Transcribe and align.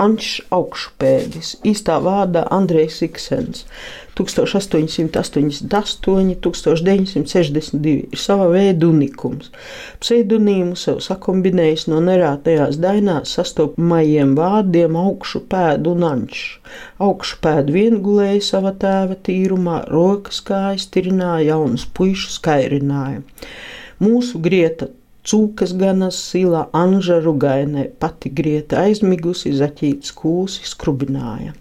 Anšs 0.00 0.46
augšpēdis, 0.56 1.58
īstā 1.68 1.98
vārdā 2.00 2.46
Andrejs 2.56 3.02
Iksens, 3.04 3.66
1888, 4.16 6.34
1962 6.40 8.08
ir 8.12 8.20
sava 8.20 8.48
veida 8.52 8.88
unikums. 8.88 9.50
Pseidonīmu 10.02 10.76
sev 10.80 11.00
sakombinējis 11.04 11.86
no 11.92 12.00
nerātajās 12.04 12.78
dainās 12.82 13.34
sastopamajiem 13.36 14.34
vārdiem 14.38 14.92
augšu 15.00 15.40
pēdu 15.52 15.86
un 15.96 16.02
anšs. 16.10 16.44
Augšu 17.08 17.34
pēdu 17.44 17.76
viengulēja 17.76 18.42
sava 18.52 18.72
tēva 18.84 19.14
tīrumā, 19.28 19.78
rokas 19.92 20.38
kājas 20.44 20.84
tirināja, 20.92 21.50
jaunas 21.54 21.84
puišu 21.96 22.28
skairināja. 22.38 23.20
Mūsu 24.00 24.40
grieta 24.40 24.86
Cūkas 25.20 25.74
ganas 25.76 26.16
silā 26.30 26.66
Anža 26.72 27.18
rugainē, 27.20 27.90
pati 28.00 28.32
grieta 28.32 28.84
aizmigusi, 28.86 29.52
zaķītas 29.56 30.14
kūsi 30.16 30.64
skrubināja. 30.68 31.52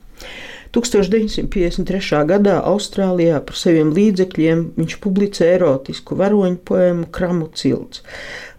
1953. 0.71 2.19
gadā 2.29 2.59
Austrālijā 2.69 3.39
par 3.41 3.57
saviem 3.57 3.89
līdzekļiem 3.95 4.59
viņš 4.77 4.95
publicēja 5.01 5.55
erotisku 5.57 6.17
varoņu 6.19 6.59
poēmu 6.69 7.07
Kramu 7.15 7.47
cilts. 7.57 8.03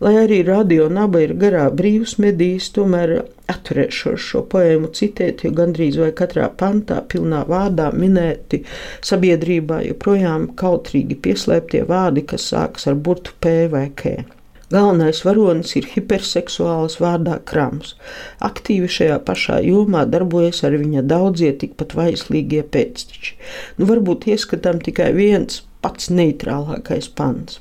Lai 0.03 0.17
arī 0.19 0.41
radio 0.47 0.89
naba 0.91 1.23
ir 1.23 1.37
garā 1.39 1.69
brīvs 1.71 2.17
medijs, 2.19 2.73
tomēr 2.75 3.15
atturēšos 3.51 4.27
šo 4.33 4.43
poēmu 4.51 4.91
citēt, 4.97 5.45
jo 5.47 5.55
gandrīz 5.55 6.01
vai 6.03 6.11
katrā 6.19 6.51
pantā 6.51 6.99
pilnā 7.07 7.45
vārdā 7.47 7.93
minēti 7.95 8.65
sabiedrībā 9.07 9.85
joprojām 9.87 10.51
kautrīgi 10.59 11.21
pieslēptie 11.23 11.87
vārdi, 11.87 12.27
kas 12.27 12.51
sākas 12.51 12.91
ar 12.91 12.99
burtu 12.99 13.39
P 13.39 13.69
vai 13.71 13.87
K. 13.95 14.19
Galvenais 14.71 15.25
varonis 15.27 15.73
ir 15.79 15.87
hiperseksuāls 15.91 17.01
vārdā 17.03 17.41
Krams. 17.51 17.97
Aktīvi 18.47 18.91
šajā 18.97 19.17
pašā 19.27 19.57
jomā 19.67 20.05
darbojas 20.07 20.63
arī 20.69 20.85
viņa 20.85 21.03
daudzie 21.11 21.51
tikpat 21.59 21.97
vaislīgie 21.99 22.63
pēcteči. 22.77 23.35
Nu, 23.81 23.89
varbūt 23.91 24.29
ieskatām 24.31 24.79
tikai 24.87 25.11
viens 25.17 25.65
pats 25.83 26.13
neitrālākais 26.15 27.11
pants. 27.19 27.59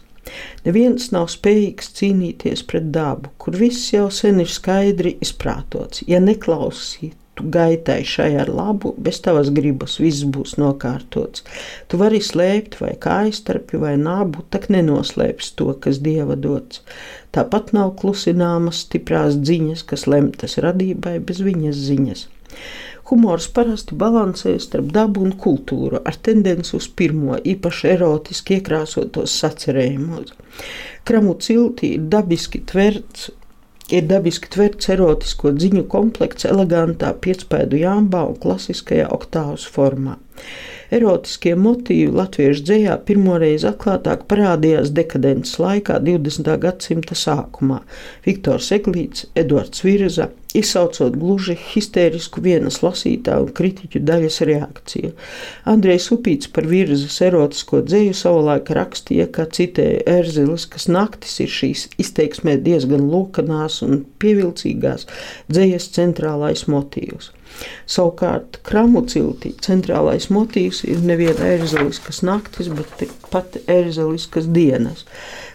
Neviens 0.68 1.10
nav 1.16 1.32
spējīgs 1.34 1.90
cīnīties 1.98 2.62
pret 2.70 2.92
dabu, 2.94 3.32
kur 3.42 3.58
viss 3.58 3.90
jau 3.96 4.06
sen 4.14 4.44
ir 4.44 4.52
skaidri 4.54 5.16
izprātots. 5.26 6.04
Ja 6.06 6.22
neklausīt 6.22 7.18
tu 7.40 7.48
gaitai 7.48 8.04
šai 8.04 8.34
ar 8.44 8.50
labu, 8.52 8.92
bez 8.98 9.22
tavas 9.23 9.50
gribas 9.56 9.98
viss 10.04 10.26
būs 10.28 10.58
nokārtots. 10.59 11.46
Tu 11.88 12.00
vari 12.02 12.20
slēpt 12.20 12.76
vai 12.81 12.92
kājstarpju 13.00 13.80
vai 13.86 13.96
nabu, 13.98 14.44
tak 14.52 14.68
nenoslēps 14.73 15.54
to, 15.56 15.72
kas 15.80 16.02
dieva 16.04 16.36
dots. 16.36 16.84
Tāpat 17.31 17.72
nav 17.78 17.96
klusināmas 18.02 18.84
stiprās 18.86 19.40
ziņas, 19.40 19.86
kas 19.88 20.06
lemtas 20.12 20.59
radībai 20.59 21.20
bez 21.23 21.40
viņas 21.46 21.81
ziņas. 21.88 22.28
Humors 23.09 23.48
parasti 23.50 23.96
balansē 23.98 24.52
starp 24.62 24.92
dabu 24.94 25.24
un 25.25 25.31
kultūru, 25.34 26.03
ar 26.06 26.18
tendenci 26.28 26.75
uz 26.78 26.86
pirmo, 26.92 27.40
īpaši 27.40 27.94
erotiski 27.96 28.59
iekrāsotos 28.59 29.34
sacerējumos. 29.42 30.36
Kramu 31.08 31.34
ciltī 31.42 31.96
ir 31.96 32.06
dabiski 32.12 32.62
tverts 32.69 33.31
ir 33.95 34.07
dabiski 34.09 34.50
tverts 34.53 34.89
erotisko 34.94 35.53
dziņu 35.57 35.85
komplekts 35.94 36.47
elegantā 36.50 37.11
piecpēdu 37.25 37.79
jāmbā 37.81 38.25
un 38.31 38.38
klasiskajā 38.44 39.09
oktāvas 39.16 39.66
formā. 39.75 40.17
Erotiskie 40.89 41.51
motīvi 41.53 42.09
latviešu 42.17 42.63
dzējā 42.66 42.95
pirmoreiz 43.05 43.61
atklātāk 43.69 44.23
parādījās 44.31 44.89
dekadences 44.97 45.59
laikā 45.61 46.00
20. 46.01 46.50
gadsimta 46.63 47.17
sākumā. 47.17 47.83
Viktors 48.25 48.72
Eglīts, 48.73 49.27
Edvards 49.38 49.83
Virza, 49.85 50.31
izsaucot 50.57 51.13
gluži 51.22 51.53
histērisku 51.61 52.41
vienas 52.41 52.79
lasītāju 52.81 53.45
un 53.45 53.53
kritiķu 53.59 54.01
daļas 54.09 54.41
reakciju. 54.50 55.13
Andrejs 55.69 56.09
Upīts 56.16 56.50
par 56.56 56.66
virzas 56.69 57.21
erotisko 57.21 57.83
dzēju 57.85 58.17
savulaik 58.17 58.73
rakstīja, 58.73 59.29
ka 59.35 59.45
citēja 59.45 60.01
Erzilis, 60.17 60.66
kas 60.73 60.89
naktis 60.89 61.38
ir 61.45 61.53
šīs 61.53 61.89
izteiksmē 62.01 62.57
diezgan 62.66 63.06
lokanās 63.13 63.83
un 63.85 64.07
pievilcīgās 64.17 65.06
dzējas 65.53 65.91
centrālais 66.00 66.66
motīvs. 66.66 67.35
Savukārt 67.90 68.60
kramu 68.68 69.02
ciltī 69.10 69.52
centrālais 69.66 70.30
motīvs 70.34 70.84
ir 70.88 71.02
neviena 71.06 71.48
erzeliskas 71.56 72.22
naktis, 72.24 72.70
bet 72.72 73.10
pat 73.34 73.58
erzeliskas 73.68 74.48
dienas. 74.54 75.06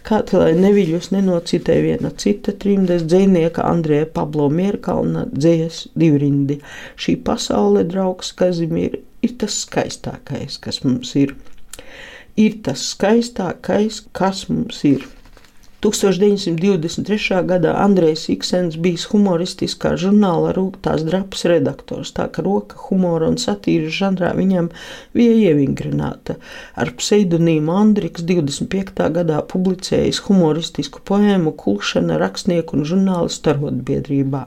Kā 0.04 0.20
tā 0.28 0.42
lai 0.42 0.52
neviļus 0.58 1.10
nenocitē 1.14 1.78
viena 1.84 2.10
cita 2.20 2.52
trimdes 2.60 3.06
dzēnieka 3.08 3.64
Andrēja 3.64 4.10
Pablo 4.18 4.50
Mierkalna 4.52 5.24
dzējas 5.32 5.86
divrindi. 5.96 6.58
Šī 7.00 7.16
pasaule, 7.24 7.86
draugs 7.88 8.34
Kazimir, 8.36 8.98
ir 9.24 9.36
tas 9.40 9.62
skaistākais, 9.64 10.60
kas 10.60 10.82
mums 10.84 11.14
ir. 11.16 11.36
Ir 12.36 12.58
tas 12.66 12.82
skaistākais, 12.92 14.02
kas 14.12 14.48
mums 14.50 14.82
ir. 14.88 15.06
1923. 15.84 17.42
gadā 17.44 17.74
Andrejs 17.76 18.22
Iksens 18.32 18.78
bijis 18.80 19.04
humoristiskā 19.10 19.90
žurnāla 20.00 20.54
Rūktās 20.56 21.04
drapas 21.04 21.44
redaktors, 21.50 22.14
tā 22.16 22.24
ka 22.32 22.44
roka 22.46 22.78
humora 22.86 23.28
un 23.28 23.36
satīras 23.42 23.92
žanrā 23.98 24.30
viņam 24.38 24.70
bija 25.12 25.36
ievingrināta. 25.50 26.38
Ar 26.80 26.94
pseidonīmu 26.96 27.76
Andriks 27.76 28.24
25. 28.24 29.10
gadā 29.18 29.42
publicējis 29.52 30.22
humoristisku 30.24 31.04
poēmu 31.04 31.52
Kulšana 31.52 32.16
rakstnieku 32.22 32.80
un 32.80 32.88
žurnālistu 32.88 33.52
arotbiedrībā. 33.52 34.46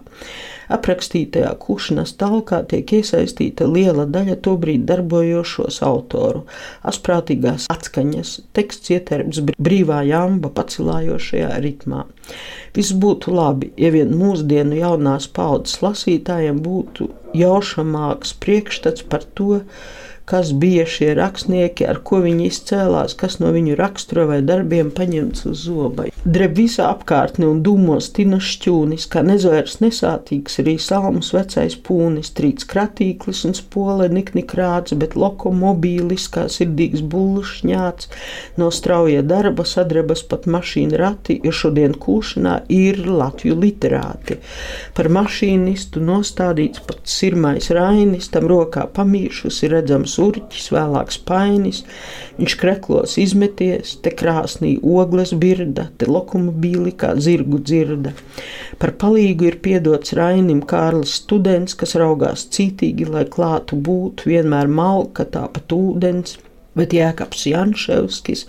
Aprakstītajā 0.74 1.54
kušanas 1.64 2.12
talkā 2.20 2.60
tiek 2.68 2.92
iesaistīta 2.98 3.68
liela 3.72 4.04
daļa 4.10 4.36
tobrīd 4.44 4.84
darbojošos 4.90 5.80
autoru, 5.86 6.44
asprātīgās 6.88 7.70
atskaņas, 7.72 8.34
teksts 8.58 8.92
ietērps 8.98 9.40
brīvā 9.56 10.02
jamba 10.10 10.52
pacilājošajā 11.28 11.60
ritmā. 11.62 12.06
Viss 12.76 12.94
būtu 12.94 13.34
labi, 13.34 13.72
ja 13.78 13.92
vien 13.92 14.14
mūsdienu 14.16 14.78
jaunās 14.78 15.28
paudzes 15.28 15.82
lasītājiem 15.82 16.62
būtu 16.62 17.10
jaušamāks 17.34 18.34
priekšstats 18.40 19.04
par 19.10 19.24
to, 19.36 19.62
kas 20.28 20.52
bija 20.54 20.84
šie 20.86 21.14
rakstnieki, 21.16 21.86
ar 21.88 22.02
ko 22.04 22.20
viņi 22.26 22.50
izcēlās, 22.50 23.14
kas 23.16 23.38
no 23.40 23.54
viņu 23.56 23.78
rakstura 23.80 24.26
vai 24.28 24.42
darbiem 24.44 24.90
paņemts 24.92 25.46
uz 25.48 25.62
zobai. 25.70 26.10
Dreb 26.28 26.58
visa 26.60 26.90
apkārtne 26.92 27.48
un 27.48 27.62
dūmos 27.64 28.10
tina 28.18 28.42
šķūnis, 28.44 29.06
kā 29.14 29.22
nezvērs 29.24 29.78
nesātīgs 29.80 30.60
arī 30.60 30.74
salmus 30.84 31.32
vecais 31.32 31.78
pūnis, 31.80 32.34
trīts 32.36 32.68
kratīklis 32.68 33.46
un 33.48 33.56
spole 33.56 34.10
nikni 34.12 34.44
krāts, 34.44 34.98
bet 35.00 35.16
lokomobīlis 35.16 36.28
kā 36.34 36.44
sirdīgs 36.52 37.06
bulluš 37.08 37.62
ņāts, 37.70 38.12
no 38.60 38.68
strauja 38.76 39.24
darba 39.24 39.64
sadrebas 39.64 40.26
pat 40.28 40.50
mašīna 40.52 41.00
rati, 41.00 41.40
jo 41.48 41.56
šodien 41.56 41.96
kūšanā 41.96 42.58
ir 42.68 43.00
Latviju 43.08 43.56
literāti. 43.64 44.42
Par 44.98 45.08
mašīnistu 45.08 46.04
nostādīts 46.04 46.84
pats 46.84 47.16
sirmais 47.22 47.72
rainis, 47.72 48.28
tam 48.36 48.52
rokā 48.52 48.90
pamīšus 48.92 49.64
ir 49.64 49.78
redzams 49.78 50.17
surķis, 50.18 50.72
vēlāk 50.74 51.14
spainis, 51.16 51.84
viņš 52.38 52.56
kreklos 52.62 53.16
izmeties, 53.22 53.96
te 54.04 54.12
krāsnī 54.18 54.76
ogles 54.82 55.34
birda, 55.38 55.88
te 55.98 56.10
lokomobīli 56.10 56.96
kā 57.00 57.14
zirgu 57.22 57.62
dzirda. 57.64 58.14
Par 58.82 58.96
palīgu 59.02 59.52
ir 59.52 59.60
piedots 59.64 60.16
Rainim 60.18 60.64
Kārlis 60.68 61.16
students, 61.22 61.78
kas 61.78 61.96
raugās 62.00 62.48
cītīgi, 62.54 63.08
lai 63.14 63.26
klātu 63.32 63.80
būt, 63.80 64.28
vienmēr 64.30 64.70
malka 64.70 65.26
tāpat 65.38 65.74
ūdens 65.78 66.38
bet 66.78 66.94
Jēkabs 66.96 67.46
Janševskis 67.50 68.46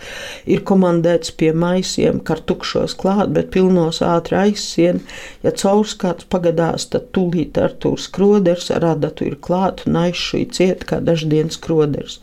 ir 0.49 0.63
komandēts 0.69 1.33
pie 1.39 1.51
maisiem, 1.57 2.21
kar 2.21 2.43
tukšos 2.49 2.95
klāt, 2.99 3.33
bet 3.37 3.51
pilnos 3.55 4.01
ātri 4.05 4.39
aizsien. 4.43 5.03
Ja 5.45 5.53
caurskāts 5.53 6.29
pagadās, 6.31 6.89
tad 6.93 7.11
tūlīt 7.17 7.59
Artūrs 7.61 8.09
Kroders 8.15 8.71
ar 8.75 8.87
adatu 8.93 9.27
ir 9.29 9.39
klāt 9.45 9.85
un 9.89 9.99
aizšuj 10.05 10.45
ciet 10.57 10.85
kā 10.89 11.01
daždienas 11.05 11.61
Kroders. 11.65 12.19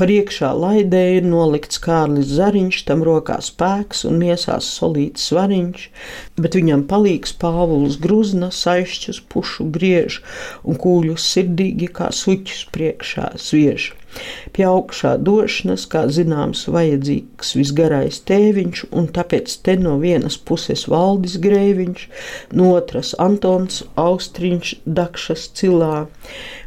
Par 0.00 0.12
iekšā 0.12 0.52
laidēju 0.56 1.26
nolikts 1.28 1.80
Kārlis 1.82 2.30
Zariņš, 2.38 2.82
tam 2.88 3.04
rokā 3.06 3.40
spēks 3.44 4.04
un 4.08 4.20
miesās 4.22 4.68
solīts 4.78 5.28
svariņš, 5.30 5.86
bet 6.40 6.58
viņam 6.58 6.86
palīgs 6.90 7.34
Pāvuls 7.40 7.98
Gruzna, 8.02 8.50
saišķus 8.54 9.22
pušu 9.32 9.70
griež 9.74 10.20
un 10.64 10.78
kūļus 10.80 11.30
sirdīgi 11.34 11.90
kā 11.96 12.10
suķus 12.14 12.66
priekšā 12.74 13.32
sviež. 13.40 13.90
Pie 14.56 14.64
augšā 14.68 15.14
došanas, 15.26 15.86
kā 15.90 16.04
zināms, 16.12 16.64
vajadzīgs 16.72 17.54
visgarais 17.58 18.20
tēviņš, 18.30 18.84
un 18.96 19.10
tāpēc 19.16 19.54
te 19.66 19.76
no 19.80 19.96
vienas 20.02 20.38
puses 20.38 20.86
valdis 20.90 21.36
grēviņš, 21.44 22.06
no 22.58 22.72
otras 22.78 23.14
Antons 23.22 23.84
Austriņš 24.00 24.74
Dakšas 25.00 25.46
cilā, 25.60 25.94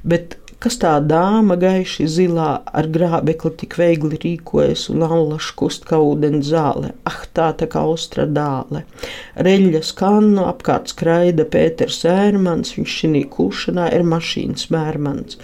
bet 0.03 0.37
kas 0.63 0.77
tā 0.79 0.93
dāma 1.03 1.57
gaiši 1.59 2.05
zilā 2.07 2.49
ar 2.63 2.87
grābekli 2.95 3.51
tik 3.59 3.75
veigli 3.79 4.15
rīkojas 4.21 4.85
un 4.93 5.03
allaš 5.03 5.49
kust 5.59 5.83
kā 5.89 5.97
ūdens 5.99 6.47
zāle. 6.47 6.93
Ah, 7.09 7.25
tā 7.35 7.49
tā 7.59 7.67
kā 7.67 7.81
austra 7.83 8.23
dāle. 8.29 8.85
Reļļa 9.35 9.81
skannu 9.83 10.45
apkārt 10.47 10.93
skraida 10.93 11.43
Pēters 11.43 11.99
ērmans, 12.07 12.77
viņš 12.77 12.95
šinī 13.01 13.25
kūšanā 13.33 13.89
ir 13.97 14.05
mašīnas 14.07 14.69
mērmans. 14.71 15.39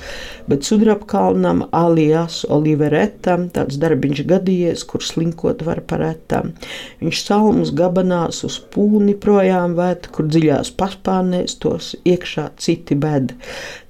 Bet 0.50 0.64
sudrabkalnam 0.66 1.66
alias 1.76 2.40
Oliveretam 2.48 3.50
tāds 3.54 3.78
darbiņš 3.82 4.24
gadījies, 4.30 4.86
kur 4.88 5.04
slinkot 5.04 5.66
var 5.68 5.84
paretam. 5.90 6.54
Viņš 7.04 7.26
salmus 7.26 7.74
gabanās 7.76 8.46
uz 8.48 8.56
pūni 8.72 9.18
projām 9.20 9.76
vēt, 9.78 10.08
kur 10.16 10.32
dziļās 10.32 10.72
paspārnēs 10.80 11.60
tos 11.60 11.92
iekšā 12.08 12.50
citi 12.62 12.96
bed. 12.96 13.36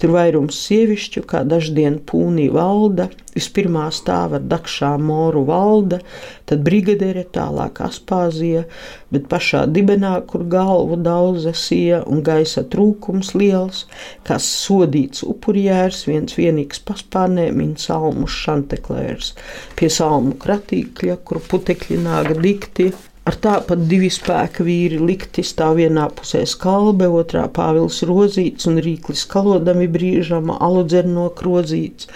Tur 0.02 0.18
vairums 0.18 0.58
sievišķu 0.66 1.19
mērķu, 1.20 1.28
kā 1.28 1.44
daždien 1.44 2.00
pūnī 2.00 2.50
valda, 2.52 3.10
vispirmā 3.36 3.90
stāva 3.92 4.40
dakšā 4.40 4.98
moru 5.00 5.46
valda, 5.46 6.00
tad 6.46 6.64
brigadere 6.64 7.26
tālāk 7.32 7.82
Aspāzija, 7.82 8.66
bet 9.12 9.28
pašā 9.30 9.68
dibenā, 9.68 10.26
kur 10.26 10.44
galvu 10.44 10.98
daudz 10.98 11.46
esija 11.46 12.04
un 12.08 12.24
gaisa 12.24 12.64
trūkums 12.64 13.36
liels, 13.36 13.88
kas 14.24 14.44
sodīts 14.46 15.24
upurjērs, 15.24 16.08
viens 16.08 16.36
vienīgs 16.36 16.80
paspārnē 16.86 17.52
min 17.52 17.76
salmu 17.78 18.28
šanteklērs, 18.28 19.36
pie 19.76 19.90
salmu 19.90 20.36
kratīkļa, 20.40 21.20
kur 21.24 21.40
putekļi 21.40 22.02
nāga 22.04 22.36
dikti, 22.40 22.92
Ar 23.30 23.36
tāpat 23.38 23.82
divi 23.86 24.08
spēka 24.10 24.64
vīri 24.66 24.98
likti 25.06 25.44
stāv 25.46 25.76
vienā 25.78 26.08
pusē 26.18 26.40
skalbe, 26.50 27.06
otrā 27.14 27.44
pāvils 27.54 28.00
rozīts 28.10 28.66
un 28.72 28.80
rīklis 28.82 29.22
kalodami 29.30 29.86
brīžam 29.92 30.50
aludzer 30.56 31.06
no 31.06 31.28
krozīts. 31.38 32.08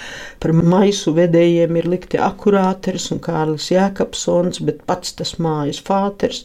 Par 0.42 0.56
maisu 0.58 1.14
vedējiem 1.14 1.78
ir 1.78 1.90
likti 1.92 2.22
akurāters 2.30 3.06
un 3.14 3.22
Kārlis 3.28 3.70
Jēkabsons, 3.76 4.64
bet 4.66 4.82
pats 4.90 5.14
tas 5.20 5.36
mājas 5.38 5.84
fāters. 5.86 6.42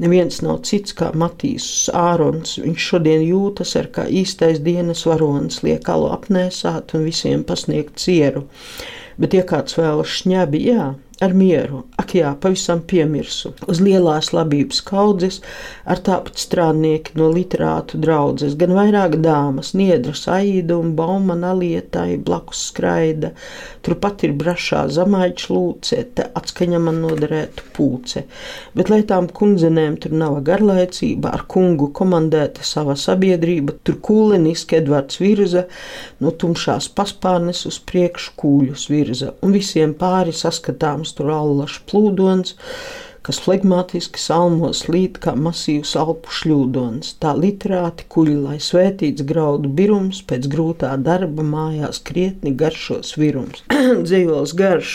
Neviens 0.00 0.40
nav 0.46 0.62
cits 0.70 0.96
kā 0.96 1.10
Matīs 1.12 1.68
Ārons. 1.92 2.56
Viņš 2.64 2.90
šodien 2.94 3.26
jūtas 3.26 3.76
ar 3.82 3.90
kā 3.98 4.06
īstais 4.22 4.64
dienas 4.64 5.04
varonis, 5.10 5.60
liek 5.66 5.92
alu 5.92 6.08
apnēsāt 6.16 6.96
un 6.96 7.04
visiem 7.10 7.44
pasniegt 7.44 8.00
cieru. 8.00 8.46
Bet, 9.20 9.36
ja 9.36 9.44
kāds 9.48 9.76
vēlas 9.76 10.22
šņabi, 10.22 10.64
jā, 10.72 10.94
ar 11.20 11.36
mieru, 11.36 11.84
ak, 12.16 12.22
jā, 12.22 12.34
pavisam 12.40 12.80
piemirsu. 12.80 13.52
Uz 13.68 13.80
lielās 13.80 14.32
labības 14.32 14.80
kaudzes 14.86 15.40
ar 15.84 16.00
tāpat 16.00 16.38
strādnieki 16.38 17.16
no 17.16 17.28
literātu 17.32 17.98
draudzes, 18.00 18.56
gan 18.56 18.72
vairāk 18.76 19.18
dāmas, 19.20 19.74
niedras 19.74 20.26
aida 20.28 20.76
un 20.78 20.94
baumana 20.96 21.52
lietai 21.54 22.16
blakus 22.16 22.70
skraida. 22.70 23.32
Turpat 23.82 24.24
ir 24.24 24.34
brašā 24.34 24.86
zamaiča 24.88 25.52
lūce, 25.52 26.00
te 26.16 26.26
atskaņa 26.34 26.80
man 26.82 27.00
noderētu 27.04 27.66
pūce. 27.76 28.24
Bet, 28.74 28.90
lai 28.90 29.02
tām 29.06 29.28
kundzenēm 29.28 29.98
tur 30.00 30.16
nav 30.16 30.40
garlaicība, 30.46 31.32
ar 31.32 31.46
kungu 31.48 31.90
komandēta 31.92 32.64
sava 32.64 32.96
sabiedrība, 32.96 33.76
tur 33.84 34.00
kūleniski 34.02 34.80
Edvards 34.80 35.20
virza, 35.20 35.66
no 36.20 36.32
tumšās 36.32 36.88
paspārnes 36.96 37.64
uz 37.68 37.78
priekšu 37.86 38.34
kūļus 38.40 38.88
virza, 38.90 39.32
un 39.42 39.54
visiem 39.56 39.94
pāri 39.96 40.34
saskatāms 40.36 41.14
tur 41.16 41.30
allaša 41.34 41.84
plūdons, 42.06 42.54
kas 43.26 43.40
flegmatiski 43.42 44.20
salmos 44.22 44.84
līt 44.86 45.16
kā 45.18 45.32
masīvs 45.34 45.96
alpu 45.98 46.30
šļūdons. 46.30 47.16
Tā 47.18 47.32
literāti 47.34 48.04
kuļi, 48.06 48.36
lai 48.44 48.58
svētīts 48.62 49.24
graudu 49.26 49.66
birums, 49.66 50.20
pēc 50.22 50.46
grūtā 50.52 50.92
darba 51.02 51.42
mājās 51.42 51.98
krietni 52.06 52.52
garšos 52.54 53.16
virums. 53.18 53.64
Dzīvos 54.06 54.54
garš, 54.54 54.92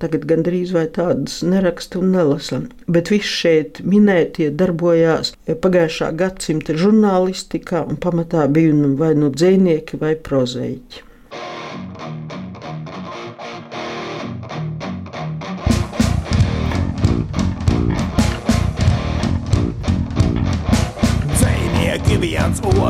tagad 0.00 0.24
gandrīz 0.30 0.72
vai 0.72 0.86
tādas 0.88 1.42
neraksta 1.44 2.00
un 2.00 2.14
nelasa, 2.16 2.62
bet 2.88 3.12
viss 3.12 3.28
šeit 3.42 3.82
minētie 3.84 4.48
darbojās 4.56 5.34
pagājušā 5.44 6.14
gadsimta 6.16 6.78
žurnālistikā 6.80 7.84
un 7.84 8.00
pamatā 8.00 8.48
bija 8.48 8.72
nu 8.80 8.94
vai 8.96 9.12
nu 9.20 9.28
dzēnieki 9.36 10.00
vai 10.00 10.16
prozēģi. 10.16 11.08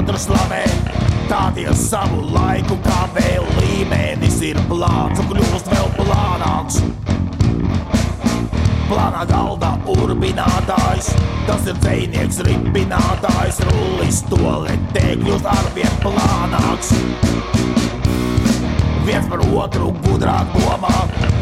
Otru 0.01 0.17
slavē. 0.17 0.63
Tādies 1.29 1.81
savu 1.91 2.23
laiku, 2.33 2.77
kā 2.85 3.03
vēl 3.15 3.45
līmenis 3.59 4.39
ir 4.49 4.59
plāns 4.71 5.21
un 5.21 5.29
kļūst 5.29 5.69
vēl 5.71 5.91
plānāks. 5.99 6.79
Plānā 8.91 9.27
galda 9.29 9.75
urbinātājs, 9.93 11.13
tas 11.47 11.69
ir 11.71 11.77
dzinieks, 11.85 12.41
ripinātājs, 12.49 13.61
rullis 13.69 14.23
toaletē 14.31 15.05
kļūst 15.21 15.51
arvien 15.53 16.01
plānāks. 16.03 16.95
Viens 19.05 19.29
par 19.31 19.45
otru 19.45 19.93
gudrāk 20.07 20.57
domā, 20.57 20.97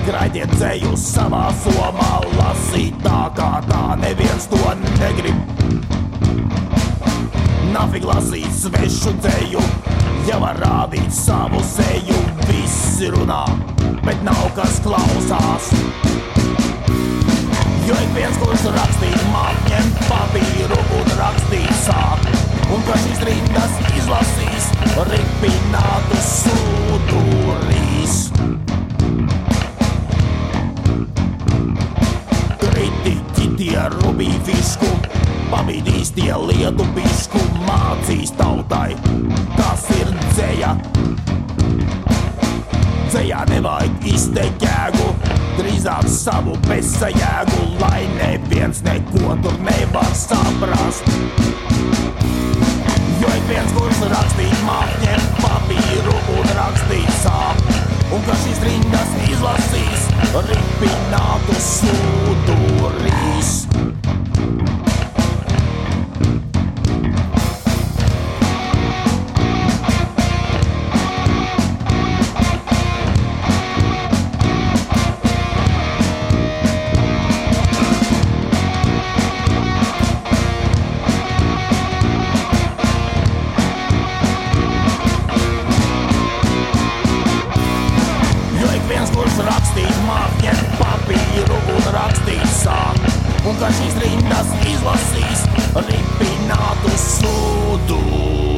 graidiet 0.09 0.53
ceļu 0.59 0.97
savā 0.99 1.47
somā, 1.63 2.11
lasīt 2.35 2.99
tā 3.07 3.29
kā 3.39 3.53
tā, 3.71 3.85
neviens 4.03 4.51
to 4.51 4.65
negrib. 4.99 5.47
Nafig 7.69 8.05
lasīt 8.09 8.49
svešu 8.57 9.11
dzēju, 9.21 9.61
jau 10.29 10.39
var 10.41 10.57
rādīt 10.63 11.11
savu 11.13 11.61
seju. 11.69 12.17
Visi 12.49 13.11
runā, 13.13 13.43
bet 14.07 14.23
nav 14.25 14.47
kas 14.57 14.79
klausās. 14.85 15.69
Jo 17.89 17.97
ik 18.05 18.15
viens, 18.17 18.41
kurš 18.41 18.65
rakstīt, 18.73 19.21
māk 19.35 19.69
ņemt 19.69 20.01
papīru 20.09 20.81
un 21.01 21.13
rakstīt 21.21 21.75
sāk. 21.85 22.25
Un 22.73 22.81
šīs 22.89 23.21
rindas 23.29 23.77
izlasīs, 24.01 24.73
ripinātu 25.13 26.25
sūdurīs. 26.33 28.17
Pavadīs 35.49 36.11
tie 36.13 36.35
lietu 36.45 36.85
bisku, 36.93 37.41
mācīs 37.65 38.35
tautai, 38.37 38.93
kas 39.57 39.87
ir 39.97 40.11
dzēja. 40.27 40.75
Dzējā 43.09 43.39
nevajag 43.49 44.05
izteikt 44.13 44.67
jēgu, 44.67 45.07
drīzāk 45.57 46.05
savu 46.13 46.53
bezsajēgu, 46.67 47.63
lai 47.81 48.03
neviens 48.19 48.83
neko 48.85 49.39
tur 49.47 49.57
nevar 49.65 50.13
saprast. 50.13 51.09
Jo 53.23 53.33
ik 53.33 53.49
viens, 53.49 53.73
kurš 53.79 54.03
rakstīt 54.13 54.59
māk, 54.69 54.93
ņem 55.07 55.23
papīru 55.41 56.19
un 56.37 56.53
rakstīt 56.61 57.15
sāp, 57.23 57.65
un 58.13 58.21
ka 58.29 58.37
šīs 58.45 58.61
rindas 58.69 59.17
izlasīs, 59.31 60.11
ripinātu 60.53 61.57
sūdurīs. 61.73 63.57
un 93.49 93.57
ka 93.57 93.69
šīs 93.73 93.95
rindas 94.03 94.51
izlasīs 94.69 95.45
ripinātu 95.89 96.97
sūdu. 97.07 98.58